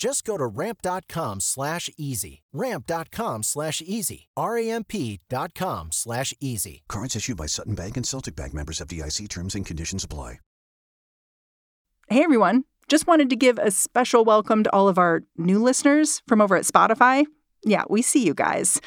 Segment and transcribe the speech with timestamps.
[0.00, 2.40] Just go to ramp.com slash easy.
[2.54, 4.28] Ramp.com slash easy.
[4.34, 6.82] R-A-M-P dot com slash easy.
[6.88, 10.38] Cards issued by Sutton Bank and Celtic Bank members FDIC terms and conditions apply.
[12.08, 12.64] Hey everyone.
[12.88, 16.56] Just wanted to give a special welcome to all of our new listeners from over
[16.56, 17.26] at Spotify.
[17.62, 18.80] Yeah, we see you guys.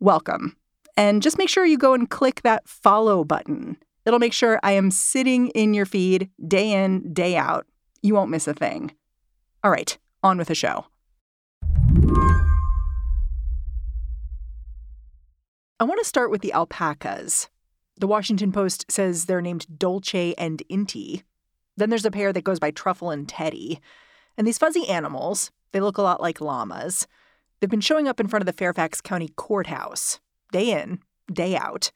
[0.00, 0.56] Welcome.
[0.96, 3.76] And just make sure you go and click that follow button.
[4.04, 7.66] It'll make sure I am sitting in your feed day in, day out.
[8.02, 8.92] You won't miss a thing.
[9.62, 9.96] All right
[10.26, 10.86] on with the show.
[15.78, 17.48] I want to start with the alpacas.
[17.98, 21.22] The Washington Post says they're named Dolce and Inti.
[21.76, 23.80] Then there's a pair that goes by Truffle and Teddy.
[24.36, 27.06] And these fuzzy animals, they look a lot like llamas.
[27.60, 30.20] They've been showing up in front of the Fairfax County Courthouse,
[30.52, 31.00] day in,
[31.32, 31.92] day out.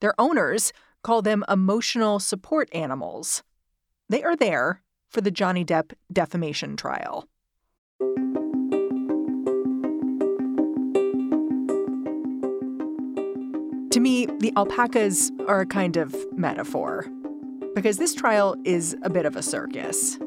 [0.00, 3.42] Their owners call them emotional support animals.
[4.08, 7.28] They are there for the Johnny Depp defamation trial.
[13.92, 17.06] To me, the alpacas are a kind of metaphor
[17.74, 20.18] because this trial is a bit of a circus.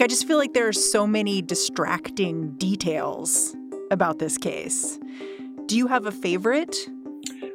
[0.00, 3.56] I just feel like there are so many distracting details
[3.90, 4.98] about this case.
[5.66, 6.76] Do you have a favorite?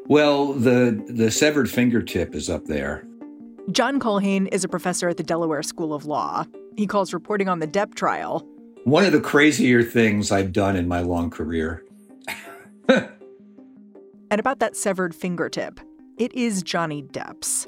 [0.07, 3.07] Well, the the severed fingertip is up there.
[3.71, 6.45] John Culhane is a professor at the Delaware School of Law.
[6.77, 8.47] He calls reporting on the Depp trial
[8.87, 11.83] one of the crazier things I've done in my long career.
[12.87, 13.09] and
[14.31, 15.81] about that severed fingertip,
[16.17, 17.67] it is Johnny Depp's.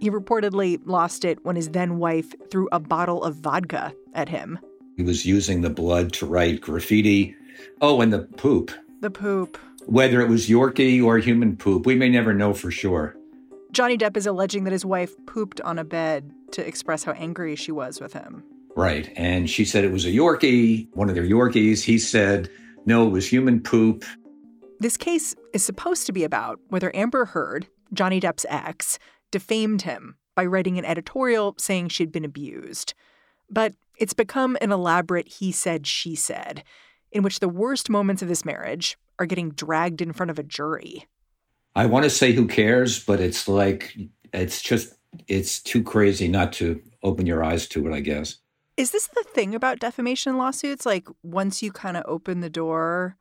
[0.00, 4.58] He reportedly lost it when his then wife threw a bottle of vodka at him.
[4.96, 7.36] He was using the blood to write graffiti.
[7.80, 8.72] Oh, and the poop.
[9.02, 9.56] The poop.
[9.86, 13.14] Whether it was Yorkie or human poop, we may never know for sure.
[13.70, 17.54] Johnny Depp is alleging that his wife pooped on a bed to express how angry
[17.54, 18.42] she was with him.
[18.76, 19.10] Right.
[19.16, 21.82] And she said it was a Yorkie, one of their Yorkies.
[21.82, 22.50] He said,
[22.84, 24.04] no, it was human poop.
[24.78, 28.98] This case is supposed to be about whether Amber Heard, Johnny Depp's ex,
[29.30, 32.92] defamed him by writing an editorial saying she'd been abused.
[33.48, 36.62] But it's become an elaborate he said, she said,
[37.10, 40.42] in which the worst moments of this marriage are getting dragged in front of a
[40.42, 41.06] jury.
[41.74, 43.96] I want to say who cares, but it's like,
[44.34, 44.92] it's just,
[45.28, 48.36] it's too crazy not to open your eyes to it, I guess.
[48.76, 50.84] Is this the thing about defamation lawsuits?
[50.84, 53.16] Like once you kind of open the door,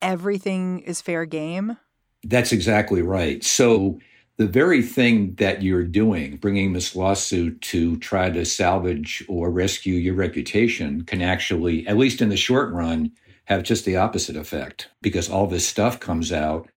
[0.00, 1.76] everything is fair game?
[2.24, 3.44] That's exactly right.
[3.44, 3.98] So
[4.38, 9.94] the very thing that you're doing, bringing this lawsuit to try to salvage or rescue
[9.94, 13.12] your reputation, can actually, at least in the short run,
[13.44, 16.68] have just the opposite effect because all this stuff comes out.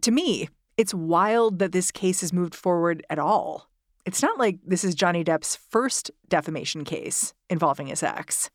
[0.00, 3.68] To me, it's wild that this case has moved forward at all.
[4.04, 8.50] It's not like this is Johnny Depp's first defamation case involving his ex.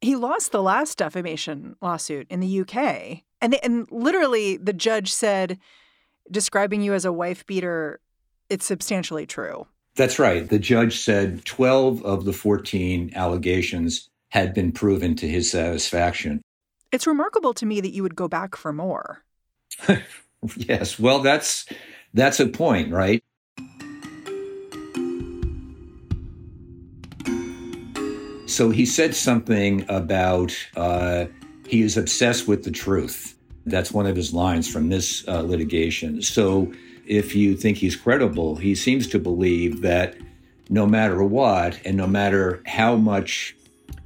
[0.00, 3.22] He lost the last defamation lawsuit in the UK.
[3.40, 5.58] And, they, and literally, the judge said,
[6.30, 8.00] describing you as a wife beater,
[8.50, 9.66] it's substantially true.
[9.94, 10.48] That's right.
[10.48, 16.42] The judge said 12 of the 14 allegations had been proven to his satisfaction.
[16.92, 19.24] It's remarkable to me that you would go back for more.
[20.56, 20.98] yes.
[20.98, 21.66] Well, that's
[22.14, 23.22] that's a point, right?
[28.56, 31.26] So he said something about uh,
[31.68, 33.36] he is obsessed with the truth.
[33.66, 36.22] That's one of his lines from this uh, litigation.
[36.22, 36.72] So
[37.06, 40.16] if you think he's credible, he seems to believe that
[40.70, 43.54] no matter what, and no matter how much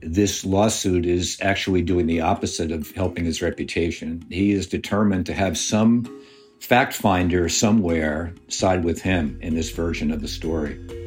[0.00, 5.32] this lawsuit is actually doing the opposite of helping his reputation, he is determined to
[5.32, 6.25] have some
[6.58, 11.00] fact finder somewhere side with him in this version of the story.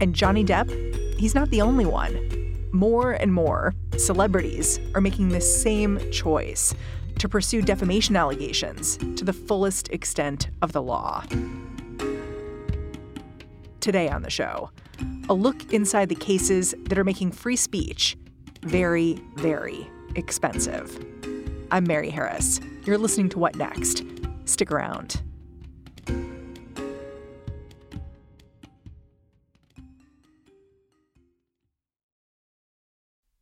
[0.00, 0.70] And Johnny Depp,
[1.18, 2.68] he's not the only one.
[2.72, 6.74] More and more celebrities are making the same choice
[7.18, 11.22] to pursue defamation allegations to the fullest extent of the law.
[13.80, 14.70] Today on the show,
[15.28, 18.16] a look inside the cases that are making free speech
[18.62, 20.98] very, very expensive.
[21.70, 22.60] I'm Mary Harris.
[22.84, 24.02] You're listening to What Next?
[24.44, 25.22] Stick around.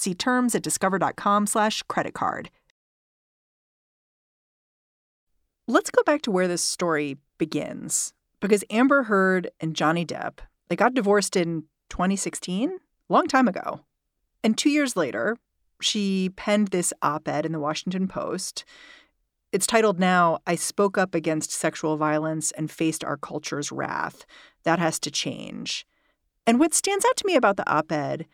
[0.00, 2.50] See terms at discover.com/slash credit card.
[5.68, 8.14] Let's go back to where this story begins.
[8.40, 10.38] Because Amber Heard and Johnny Depp,
[10.68, 13.80] they got divorced in 2016, a long time ago.
[14.42, 15.36] And two years later,
[15.82, 18.64] she penned this op ed in the Washington Post.
[19.52, 24.24] It's titled now, I Spoke Up Against Sexual Violence and Faced Our Culture's Wrath.
[24.64, 25.86] That has to change.
[26.46, 28.26] And what stands out to me about the op ed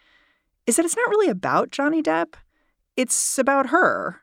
[0.66, 2.34] is that it's not really about Johnny Depp,
[2.96, 4.22] it's about her.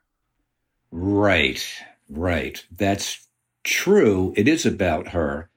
[0.92, 1.64] Right,
[2.10, 2.64] right.
[2.72, 3.28] That's
[3.64, 4.34] true.
[4.36, 5.50] It is about her.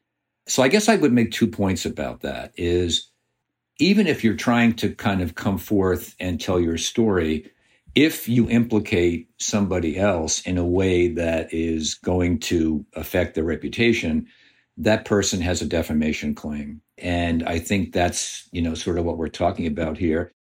[0.46, 3.10] So I guess I would make two points about that is
[3.78, 7.50] even if you're trying to kind of come forth and tell your story,
[7.94, 14.26] if you implicate somebody else in a way that is going to affect their reputation,
[14.76, 16.80] that person has a defamation claim.
[16.98, 20.32] And I think that's, you know, sort of what we're talking about here.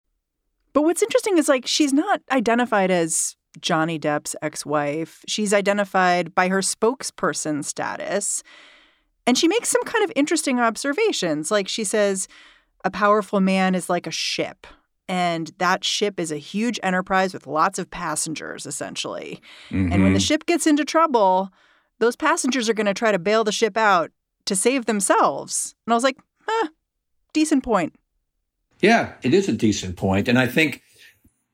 [0.75, 5.25] But what's interesting is like she's not identified as Johnny Depp's ex wife.
[5.27, 8.43] She's identified by her spokesperson status.
[9.27, 11.51] And she makes some kind of interesting observations.
[11.51, 12.29] Like she says,
[12.85, 14.67] a powerful man is like a ship.
[15.09, 19.41] And that ship is a huge enterprise with lots of passengers, essentially.
[19.69, 19.93] Mm-hmm.
[19.93, 20.25] And when the mm-hmm.
[20.25, 21.51] ship gets into trouble,
[21.99, 24.11] those passengers are going to try to bail the ship out
[24.47, 25.75] to save themselves.
[25.87, 26.69] And I was like, huh,
[27.33, 27.95] decent point.
[28.81, 30.29] Yeah, it is a decent point.
[30.29, 30.83] And I think,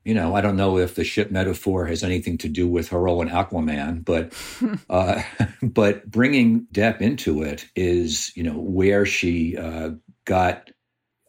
[0.03, 3.07] you know, I don't know if the ship metaphor has anything to do with her
[3.07, 4.33] and Aquaman, but
[4.89, 5.21] uh,
[5.61, 9.91] but bringing Depp into it is, you know, where she uh,
[10.25, 10.71] got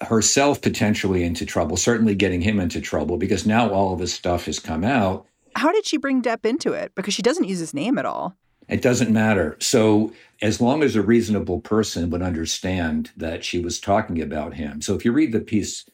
[0.01, 4.47] herself potentially into trouble, certainly getting him into trouble because now all of this stuff
[4.47, 5.27] has come out.
[5.55, 6.93] How did she bring Depp into it?
[6.95, 8.37] Because she doesn't use his name at all.
[8.69, 9.57] It doesn't matter.
[9.61, 14.83] So, as long as a reasonable person would understand that she was talking about him.
[14.83, 15.85] So, if you read the piece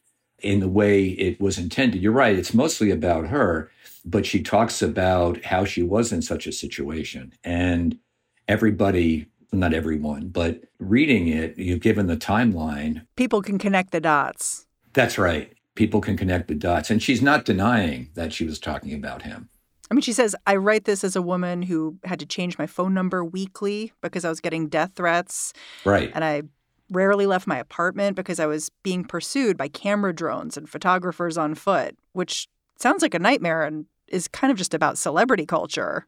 [0.40, 3.70] in the way it was intended, you're right, it's mostly about her,
[4.04, 7.32] but she talks about how she was in such a situation.
[7.42, 7.98] And
[8.46, 13.06] everybody not everyone, but reading it, you've given the timeline.
[13.16, 14.66] People can connect the dots.
[14.92, 15.52] That's right.
[15.74, 16.90] People can connect the dots.
[16.90, 19.48] And she's not denying that she was talking about him.
[19.90, 22.66] I mean, she says, I write this as a woman who had to change my
[22.66, 25.52] phone number weekly because I was getting death threats.
[25.84, 26.10] Right.
[26.14, 26.42] And I
[26.90, 31.54] rarely left my apartment because I was being pursued by camera drones and photographers on
[31.54, 32.48] foot, which
[32.78, 36.06] sounds like a nightmare and is kind of just about celebrity culture.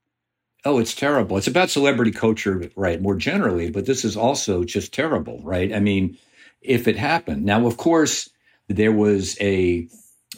[0.65, 1.39] Oh, it's terrible.
[1.39, 5.73] It's about celebrity culture, right, more generally, but this is also just terrible, right?
[5.73, 6.19] I mean,
[6.61, 7.45] if it happened.
[7.45, 8.29] Now, of course,
[8.69, 9.89] there was a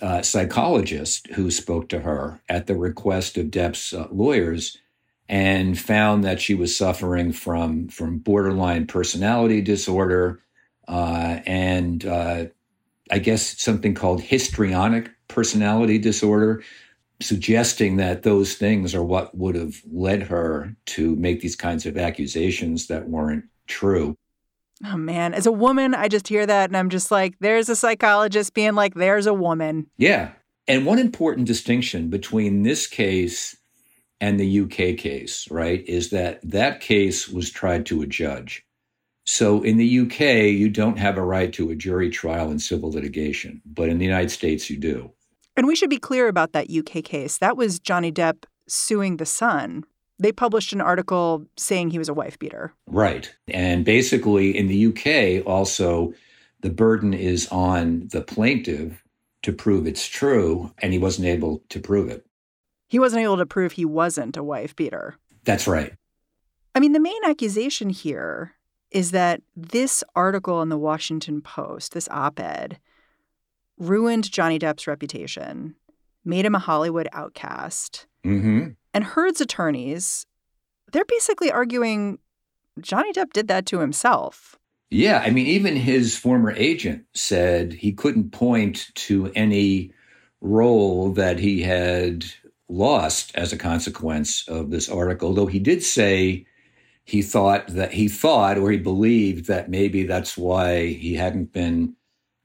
[0.00, 4.78] uh, psychologist who spoke to her at the request of Depp's uh, lawyers
[5.28, 10.40] and found that she was suffering from from borderline personality disorder
[10.88, 12.46] uh, and uh,
[13.11, 16.62] I guess something called histrionic personality disorder,
[17.20, 21.96] suggesting that those things are what would have led her to make these kinds of
[21.96, 24.16] accusations that weren't true.
[24.84, 27.76] Oh man, as a woman, I just hear that and I'm just like, there's a
[27.76, 29.86] psychologist being like, there's a woman.
[29.96, 30.32] Yeah.
[30.66, 33.56] And one important distinction between this case
[34.20, 38.64] and the UK case, right, is that that case was tried to a judge.
[39.24, 40.20] So in the UK,
[40.52, 44.04] you don't have a right to a jury trial in civil litigation, but in the
[44.04, 45.12] United States, you do.
[45.56, 47.38] And we should be clear about that UK case.
[47.38, 49.84] That was Johnny Depp suing The Sun.
[50.23, 52.73] They published an article saying he was a wife beater.
[52.87, 53.35] Right.
[53.49, 56.14] And basically, in the UK, also,
[56.61, 59.02] the burden is on the plaintiff
[59.43, 62.25] to prove it's true, and he wasn't able to prove it.
[62.88, 65.17] He wasn't able to prove he wasn't a wife beater.
[65.43, 65.93] That's right.
[66.75, 68.52] I mean, the main accusation here
[68.93, 72.79] is that this article in the Washington Post, this op ed,
[73.76, 75.75] ruined Johnny Depp's reputation,
[76.25, 78.07] made him a Hollywood outcast.
[78.25, 78.69] Mm-hmm.
[78.94, 80.26] And Heard's attorneys,
[80.92, 82.18] they're basically arguing
[82.80, 84.56] Johnny Depp did that to himself.
[84.90, 89.92] Yeah, I mean, even his former agent said he couldn't point to any
[90.42, 92.26] role that he had
[92.68, 96.44] lost as a consequence of this article, though he did say
[97.04, 101.94] he thought that he thought or he believed that maybe that's why he hadn't been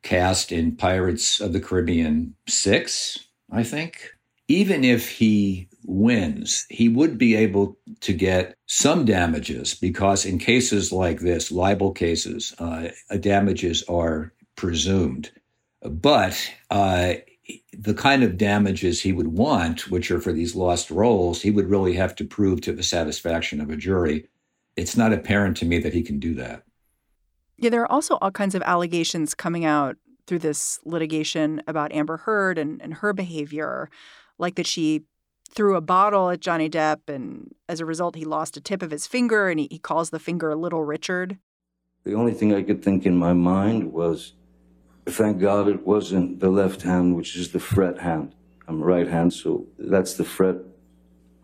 [0.04, 3.20] cast in Pirates of the Caribbean 6,
[3.52, 4.14] I think.
[4.48, 10.92] Even if he wins, he would be able to get some damages because in cases
[10.92, 12.90] like this, libel cases, uh,
[13.22, 15.32] damages are presumed.
[15.82, 17.14] But uh,
[17.72, 21.70] the kind of damages he would want, which are for these lost roles, he would
[21.70, 24.28] really have to prove to the satisfaction of a jury.
[24.76, 26.64] It's not apparent to me that he can do that.
[27.58, 29.96] Yeah, there are also all kinds of allegations coming out
[30.28, 33.90] through this litigation about Amber Heard and, and her behavior,
[34.38, 35.06] like that she
[35.48, 38.92] threw a bottle at Johnny Depp, and as a result, he lost a tip of
[38.92, 41.38] his finger, and he, he calls the finger Little Richard.
[42.04, 44.34] The only thing I could think in my mind was
[45.08, 48.36] Thank God it wasn't the left hand, which is the fret hand.
[48.68, 50.58] I'm right hand, so that's the fret.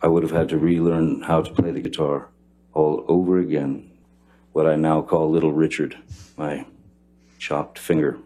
[0.01, 2.27] I would have had to relearn how to play the guitar
[2.73, 3.89] all over again.
[4.51, 5.97] What I now call Little Richard,
[6.35, 6.65] my
[7.39, 8.17] chopped finger.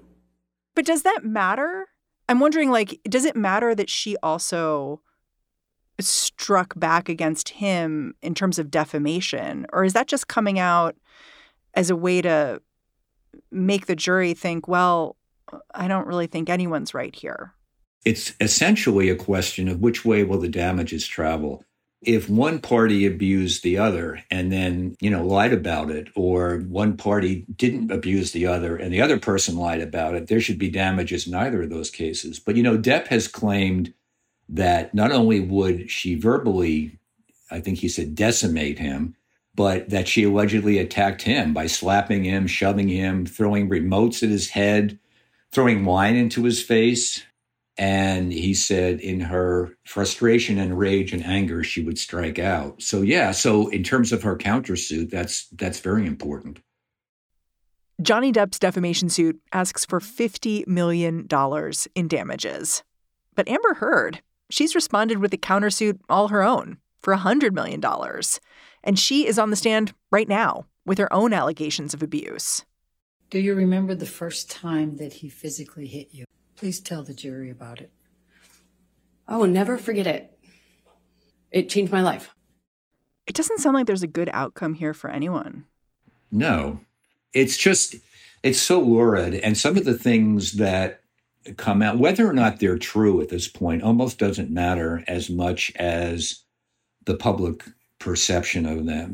[0.73, 1.89] But does that matter?
[2.27, 5.01] I'm wondering, like, does it matter that she also
[5.99, 9.65] struck back against him in terms of defamation?
[9.73, 10.95] Or is that just coming out
[11.73, 12.61] as a way to
[13.51, 15.15] make the jury think, well,
[15.73, 17.53] I don't really think anyone's right here.
[18.05, 21.63] It's essentially a question of which way will the damages travel.
[22.01, 26.95] If one party abused the other and then, you know, lied about it, or one
[26.95, 30.69] party didn't abuse the other and the other person lied about it, there should be
[30.69, 32.39] damages in either of those cases.
[32.39, 33.93] But, you know, Depp has claimed
[34.49, 36.99] that not only would she verbally,
[37.51, 39.15] I think he said, decimate him,
[39.55, 44.49] but that she allegedly attacked him by slapping him, shoving him, throwing remotes at his
[44.49, 44.99] head,
[45.51, 47.23] throwing wine into his face.
[47.79, 52.81] And he said in her frustration and rage and anger, she would strike out.
[52.81, 56.59] So yeah, so in terms of her countersuit, that's that's very important.
[58.01, 61.27] Johnny Depp's defamation suit asks for $50 million
[61.95, 62.83] in damages.
[63.33, 67.83] But Amber Heard, she's responded with a countersuit all her own for $100 million.
[68.83, 72.65] And she is on the stand right now with her own allegations of abuse.
[73.29, 76.25] Do you remember the first time that he physically hit you?
[76.55, 77.91] Please tell the jury about it.
[79.27, 80.39] I will never forget it.
[81.51, 82.33] It changed my life.
[83.25, 85.65] It doesn't sound like there's a good outcome here for anyone.
[86.31, 86.79] No.
[87.33, 87.95] It's just,
[88.43, 89.35] it's so lurid.
[89.35, 91.01] And some of the things that
[91.55, 95.71] come out, whether or not they're true at this point, almost doesn't matter as much
[95.75, 96.43] as
[97.05, 97.63] the public
[97.99, 99.13] perception of them.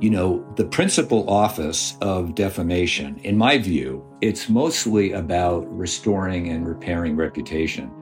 [0.00, 6.66] you know, the principal office of defamation, in my view, it's mostly about restoring and
[6.66, 7.92] repairing reputation.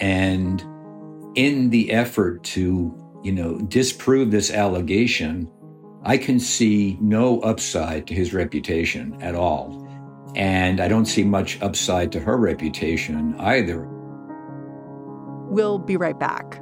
[0.00, 0.64] And
[1.34, 5.46] in the effort to, you know, disprove this allegation,
[6.04, 9.86] I can see no upside to his reputation at all.
[10.34, 13.86] And I don't see much upside to her reputation either.
[15.48, 16.61] We'll be right back.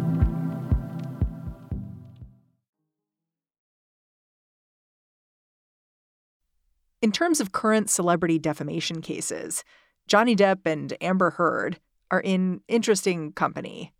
[7.01, 9.63] In terms of current celebrity defamation cases,
[10.07, 11.79] Johnny Depp and Amber Heard
[12.11, 13.91] are in interesting company.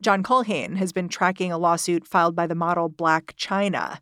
[0.00, 3.98] John Culhane has been tracking a lawsuit filed by the model Blac Chyna.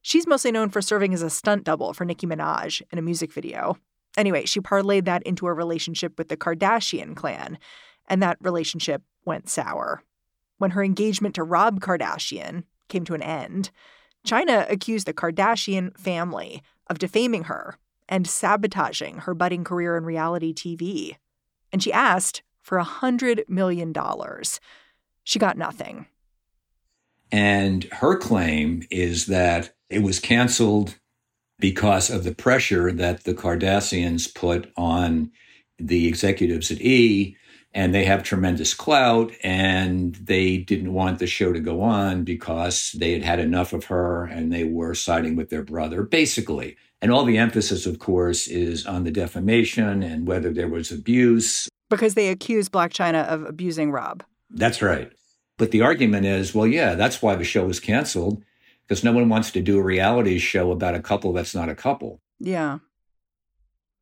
[0.00, 3.32] She's mostly known for serving as a stunt double for Nicki Minaj in a music
[3.32, 3.76] video.
[4.16, 7.58] Anyway, she parlayed that into a relationship with the Kardashian clan,
[8.06, 10.02] and that relationship went sour.
[10.56, 13.70] When her engagement to Rob Kardashian came to an end,
[14.26, 20.52] Chyna accused the Kardashian family of defaming her and sabotaging her budding career in reality
[20.52, 21.16] TV.
[21.72, 23.94] And she asked for a $100 million.
[25.22, 26.06] She got nothing.
[27.32, 30.98] And her claim is that it was canceled
[31.58, 35.30] because of the pressure that the Kardashians put on
[35.78, 37.36] the executives at E
[37.74, 42.92] and they have tremendous clout and they didn't want the show to go on because
[42.92, 46.76] they had had enough of her and they were siding with their brother basically.
[47.02, 51.68] And all the emphasis of course is on the defamation and whether there was abuse.
[51.90, 54.22] Because they accuse Blac Chyna of abusing rob.
[54.50, 55.12] That's right.
[55.58, 58.42] But the argument is well yeah that's why the show was canceled
[58.86, 61.74] because no one wants to do a reality show about a couple that's not a
[61.74, 62.20] couple.
[62.38, 62.78] Yeah.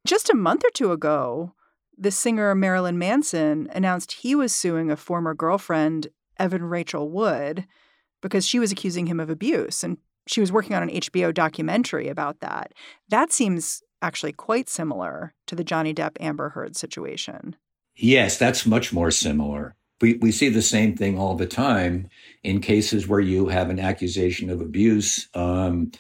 [0.07, 1.55] Just a month or two ago
[2.02, 7.64] the singer Marilyn Manson announced he was suing a former girlfriend, Evan Rachel Wood,
[8.21, 9.85] because she was accusing him of abuse.
[9.85, 12.73] And she was working on an HBO documentary about that.
[13.09, 17.54] That seems actually quite similar to the Johnny Depp Amber Heard situation.
[17.94, 19.76] Yes, that's much more similar.
[20.00, 22.09] We, we see the same thing all the time
[22.42, 25.28] in cases where you have an accusation of abuse.
[25.35, 25.92] Um,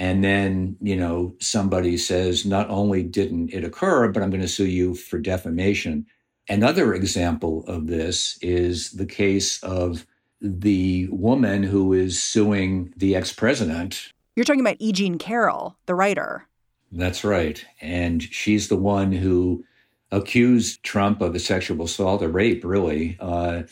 [0.00, 4.48] and then, you know, somebody says, not only didn't it occur, but I'm going to
[4.48, 6.06] sue you for defamation.
[6.48, 10.06] Another example of this is the case of
[10.40, 14.10] the woman who is suing the ex president.
[14.36, 14.90] You're talking about E.
[14.90, 16.46] Jean Carroll, the writer.
[16.90, 17.62] That's right.
[17.82, 19.66] And she's the one who
[20.10, 23.64] accused Trump of a sexual assault, a rape, really, uh,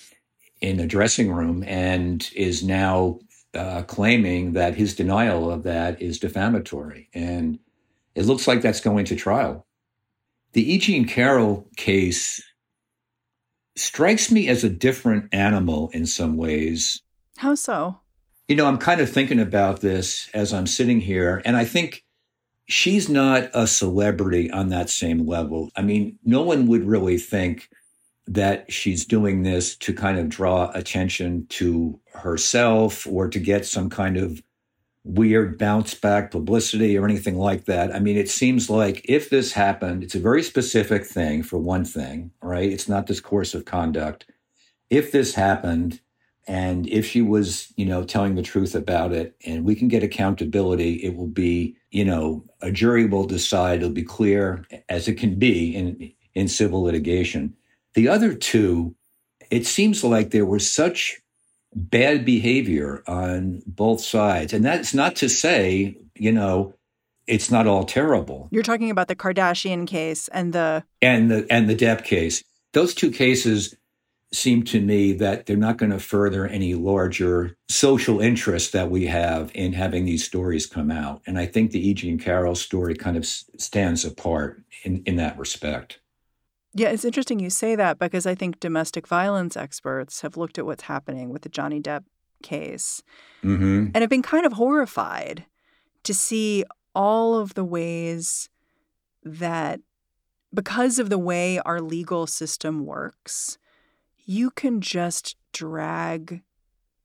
[0.60, 3.18] in a dressing room, and is now
[3.54, 7.08] uh, claiming that his denial of that is defamatory.
[7.14, 7.58] And
[8.14, 9.66] it looks like that's going to trial.
[10.52, 10.78] The E.
[10.78, 12.42] Jean Carroll case
[13.76, 17.02] strikes me as a different animal in some ways.
[17.36, 18.00] How so?
[18.48, 22.04] You know, I'm kind of thinking about this as I'm sitting here, and I think
[22.66, 25.70] she's not a celebrity on that same level.
[25.76, 27.68] I mean, no one would really think
[28.26, 33.90] that she's doing this to kind of draw attention to herself or to get some
[33.90, 34.42] kind of
[35.04, 37.94] weird bounce back publicity or anything like that.
[37.94, 41.84] I mean, it seems like if this happened, it's a very specific thing for one
[41.84, 42.70] thing, right?
[42.70, 44.26] It's not this course of conduct.
[44.90, 46.00] If this happened,
[46.46, 50.02] and if she was, you know, telling the truth about it and we can get
[50.02, 55.14] accountability, it will be, you know, a jury will decide, it'll be clear as it
[55.14, 57.54] can be in, in civil litigation.
[57.94, 58.94] The other two,
[59.50, 61.20] it seems like there were such
[61.74, 64.52] bad behavior on both sides.
[64.52, 66.74] And that's not to say, you know,
[67.26, 68.48] it's not all terrible.
[68.50, 72.42] You're talking about the Kardashian case and the and the and the Depp case.
[72.72, 73.76] Those two cases
[74.32, 79.06] seem to me that they're not going to further any larger social interest that we
[79.06, 81.22] have in having these stories come out.
[81.26, 81.94] And I think the E.
[81.94, 86.00] Jean Carroll story kind of stands apart in, in that respect.
[86.74, 90.66] Yeah, it's interesting you say that because I think domestic violence experts have looked at
[90.66, 92.04] what's happening with the Johnny Depp
[92.42, 93.02] case
[93.42, 93.86] mm-hmm.
[93.94, 95.46] and have been kind of horrified
[96.04, 98.48] to see all of the ways
[99.24, 99.80] that,
[100.54, 103.58] because of the way our legal system works,
[104.24, 106.42] you can just drag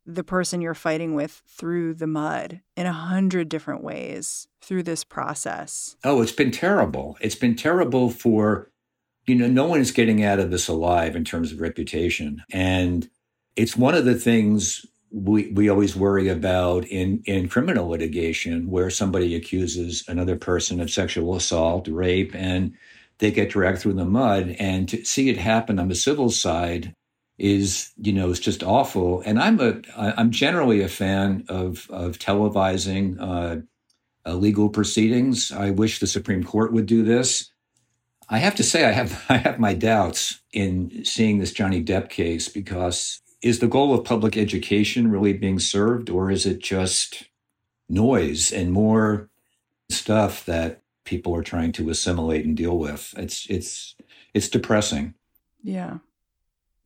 [0.06, 5.04] the person you're fighting with through the mud in a hundred different ways through this
[5.04, 5.96] process.
[6.04, 7.18] Oh, it's been terrible.
[7.22, 8.70] It's been terrible for
[9.26, 12.44] you know, no one is getting out of this alive in terms of reputation.
[12.52, 13.10] And
[13.56, 18.90] it's one of the things we, we always worry about in, in criminal litigation where
[18.90, 22.74] somebody accuses another person of sexual assault, rape, and
[23.20, 24.56] they get dragged through the mud.
[24.60, 26.94] And to see it happen on the civil side
[27.38, 29.22] is, you know, is just awful.
[29.22, 33.62] And I'm a I'm generally a fan of of televising uh,
[34.26, 35.52] uh, legal proceedings.
[35.52, 37.52] I wish the Supreme Court would do this.
[38.34, 42.10] I have to say, I have I have my doubts in seeing this Johnny Depp
[42.10, 47.26] case because is the goal of public education really being served, or is it just
[47.88, 49.30] noise and more
[49.92, 53.14] stuff that people are trying to assimilate and deal with?
[53.18, 53.96] It's it's
[54.34, 55.14] it's depressing.
[55.62, 56.00] Yeah,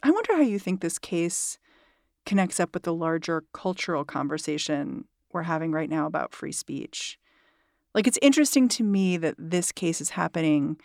[0.04, 1.60] I wonder how you think this case
[2.26, 7.18] connects up with the larger cultural conversation we're having right now about free speech.
[7.96, 10.78] Like, it's interesting to me that this case is happening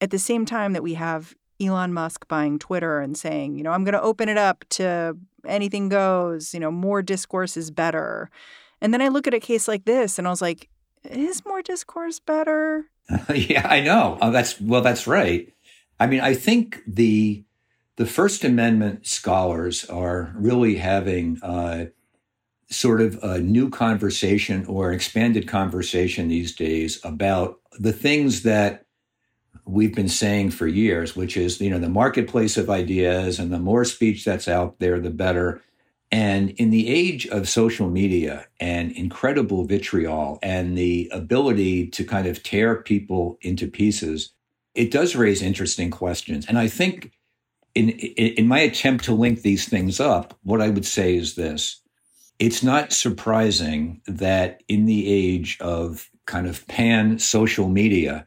[0.00, 3.70] at the same time that we have Elon Musk buying Twitter and saying, you know,
[3.70, 8.30] I'm going to open it up to anything goes, you know, more discourse is better.
[8.80, 10.68] And then I look at a case like this and I was like,
[11.04, 12.86] is more discourse better?
[13.34, 14.18] yeah, I know.
[14.20, 15.52] Oh, that's well, that's right.
[16.00, 17.44] I mean, I think the
[17.96, 21.86] the First Amendment scholars are really having uh,
[22.70, 28.83] sort of a new conversation or expanded conversation these days about the things that
[29.66, 33.58] we've been saying for years, which is, you know, the marketplace of ideas and the
[33.58, 35.62] more speech that's out there, the better.
[36.10, 42.26] And in the age of social media and incredible vitriol and the ability to kind
[42.26, 44.32] of tear people into pieces,
[44.74, 46.46] it does raise interesting questions.
[46.46, 47.12] And I think
[47.74, 51.80] in, in my attempt to link these things up, what I would say is this
[52.38, 58.26] it's not surprising that in the age of kind of pan social media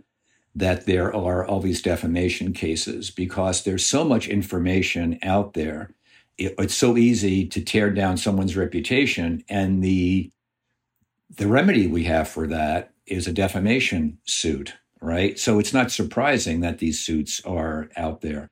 [0.58, 5.91] that there are all these defamation cases because there's so much information out there.
[6.38, 10.32] It, it's so easy to tear down someone's reputation and the
[11.36, 15.38] the remedy we have for that is a defamation suit right?
[15.38, 18.50] So it's not surprising that these suits are out there.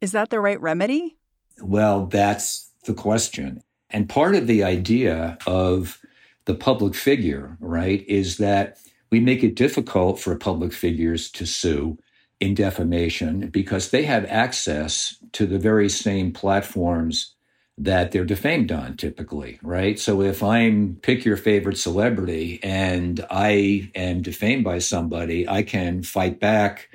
[0.00, 1.16] Is that the right remedy?
[1.62, 3.62] Well that's the question.
[3.90, 6.00] And part of the idea of
[6.46, 8.78] the public figure, right, is that
[9.10, 11.98] we make it difficult for public figures to sue
[12.40, 17.34] in defamation because they have access to the very same platforms
[17.76, 19.98] that they're defamed on typically, right?
[19.98, 26.02] So if I'm pick your favorite celebrity and I am defamed by somebody, I can
[26.02, 26.90] fight back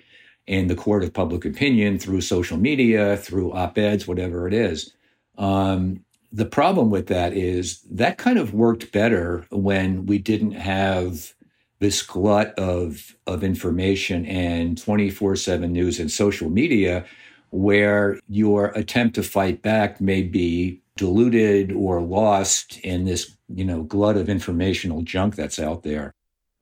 [0.45, 4.93] in the court of public opinion through social media, through op eds, whatever it is.
[5.39, 11.33] Um, the problem with that is that kind of worked better when we didn't have
[11.79, 17.05] this glut of of information and 24/7 news and social media
[17.51, 23.83] where your attempt to fight back may be diluted or lost in this, you know,
[23.83, 26.13] glut of informational junk that's out there.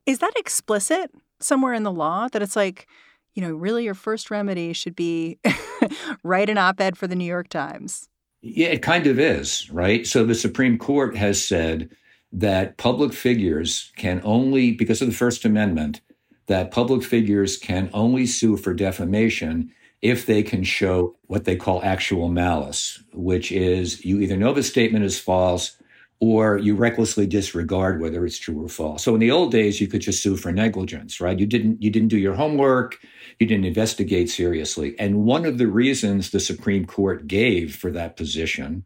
[0.06, 2.88] Is that explicit somewhere in the law that it's like,
[3.34, 5.40] you know, really your first remedy should be
[6.24, 8.08] write an op-ed for the New York Times?
[8.42, 10.06] Yeah, it kind of is, right?
[10.06, 11.90] So the Supreme Court has said
[12.34, 16.02] that public figures can only, because of the First Amendment,
[16.48, 21.82] that public figures can only sue for defamation if they can show what they call
[21.84, 25.78] actual malice, which is you either know the statement is false
[26.20, 29.04] or you recklessly disregard whether it's true or false.
[29.04, 31.40] So in the old days, you could just sue for negligence, right?
[31.40, 33.00] You didn't you didn't do your homework,
[33.40, 34.96] you didn't investigate seriously.
[35.00, 38.84] And one of the reasons the Supreme Court gave for that position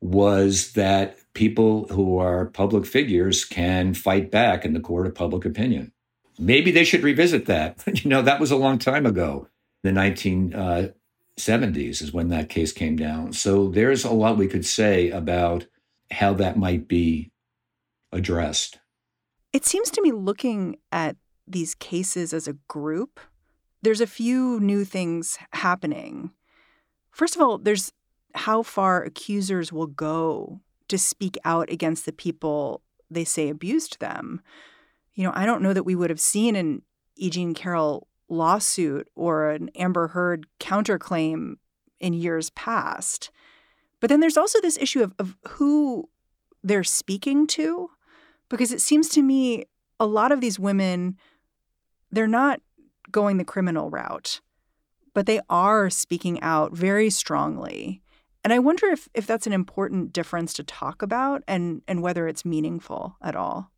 [0.00, 5.44] was that people who are public figures can fight back in the court of public
[5.44, 5.92] opinion.
[6.38, 7.82] Maybe they should revisit that.
[8.04, 9.48] you know, that was a long time ago.
[9.82, 10.92] The 1970s
[11.48, 13.32] uh, is when that case came down.
[13.32, 15.66] So there's a lot we could say about
[16.10, 17.30] how that might be
[18.12, 18.78] addressed.
[19.52, 21.16] It seems to me looking at
[21.46, 23.20] these cases as a group,
[23.82, 26.30] there's a few new things happening.
[27.10, 27.92] First of all, there's
[28.34, 30.60] how far accusers will go
[30.92, 34.40] to speak out against the people they say abused them.
[35.14, 36.82] You know, I don't know that we would have seen an
[37.16, 37.28] E.
[37.28, 41.56] Jean Carroll lawsuit or an Amber Heard counterclaim
[42.00, 43.30] in years past.
[44.00, 46.08] But then there's also this issue of, of who
[46.64, 47.90] they're speaking to,
[48.48, 49.64] because it seems to me
[50.00, 51.16] a lot of these women,
[52.10, 52.60] they're not
[53.10, 54.40] going the criminal route,
[55.14, 58.02] but they are speaking out very strongly.
[58.44, 62.26] And I wonder if, if that's an important difference to talk about and, and whether
[62.26, 63.70] it's meaningful at all.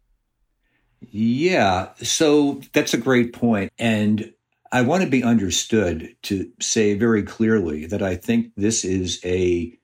[1.11, 3.71] Yeah, so that's a great point.
[3.79, 4.33] And
[4.73, 9.79] I want to be understood to say very clearly that I think this is a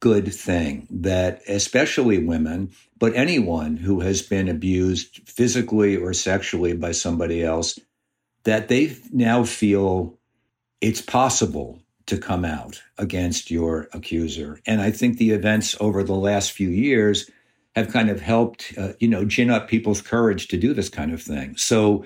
[0.00, 6.92] good thing that especially women, but anyone who has been abused physically or sexually by
[6.92, 7.78] somebody else,
[8.44, 10.18] that they now feel
[10.80, 14.60] it's possible to come out against your accuser.
[14.66, 17.30] And I think the events over the last few years
[17.74, 21.12] have kind of helped, uh, you know, gin up people's courage to do this kind
[21.12, 21.56] of thing.
[21.56, 22.04] So,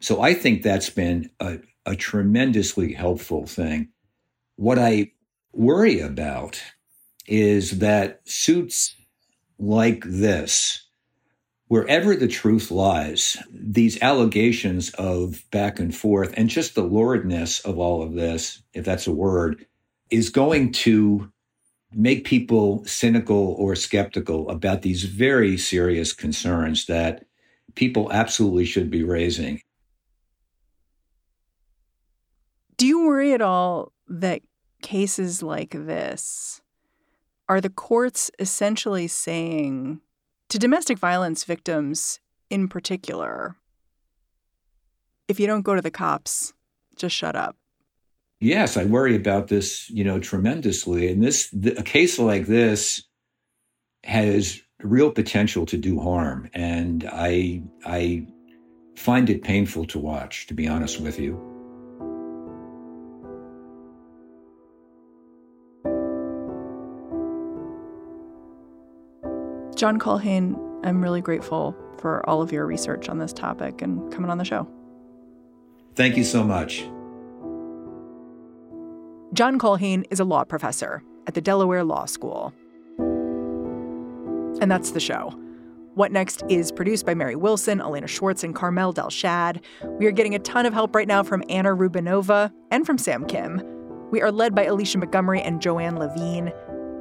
[0.00, 3.88] so I think that's been a, a tremendously helpful thing.
[4.56, 5.12] What I
[5.52, 6.60] worry about
[7.26, 8.94] is that suits
[9.58, 10.87] like this,
[11.68, 17.78] wherever the truth lies, these allegations of back and forth and just the luridness of
[17.78, 19.66] all of this, if that's a word,
[20.10, 21.30] is going to
[21.92, 27.24] make people cynical or skeptical about these very serious concerns that
[27.74, 29.60] people absolutely should be raising.
[32.76, 34.42] Do you worry at all that
[34.82, 36.60] cases like this
[37.48, 40.00] are the courts essentially saying
[40.48, 43.56] to domestic violence victims in particular,
[45.28, 46.52] if you don't go to the cops,
[46.96, 47.56] just shut up?
[48.40, 51.10] Yes, I worry about this, you know, tremendously.
[51.10, 53.02] And this, a case like this
[54.04, 56.48] has real potential to do harm.
[56.54, 58.26] And I, I
[58.96, 61.47] find it painful to watch, to be honest with you.
[69.78, 74.28] John Culhane, I'm really grateful for all of your research on this topic and coming
[74.28, 74.68] on the show.
[75.94, 76.80] Thank you so much.
[79.32, 82.52] John Culhane is a law professor at the Delaware Law School.
[84.60, 85.32] And that's the show.
[85.94, 89.62] What Next is produced by Mary Wilson, Elena Schwartz, and Carmel Delshad.
[90.00, 93.24] We are getting a ton of help right now from Anna Rubinova and from Sam
[93.26, 93.62] Kim.
[94.10, 96.52] We are led by Alicia Montgomery and Joanne Levine.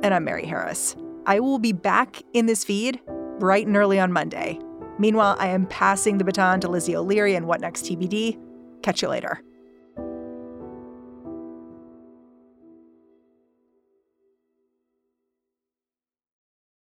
[0.03, 0.95] And I'm Mary Harris.
[1.27, 3.01] I will be back in this feed
[3.37, 4.59] bright and early on Monday.
[4.97, 8.39] Meanwhile, I am passing the baton to Lizzie O'Leary and What Next TBD.
[8.81, 9.43] Catch you later.